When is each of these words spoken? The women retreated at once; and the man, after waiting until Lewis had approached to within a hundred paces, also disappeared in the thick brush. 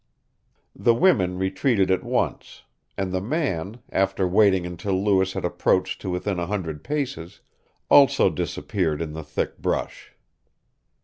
The 0.75 0.95
women 0.95 1.37
retreated 1.37 1.91
at 1.91 2.03
once; 2.03 2.63
and 2.97 3.11
the 3.11 3.21
man, 3.21 3.81
after 3.91 4.27
waiting 4.27 4.65
until 4.65 4.93
Lewis 4.99 5.33
had 5.33 5.45
approached 5.45 6.01
to 6.01 6.09
within 6.09 6.39
a 6.39 6.47
hundred 6.47 6.83
paces, 6.83 7.41
also 7.87 8.31
disappeared 8.31 8.99
in 8.99 9.13
the 9.13 9.23
thick 9.23 9.59
brush. 9.59 10.15